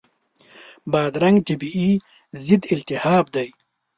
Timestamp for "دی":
3.35-3.47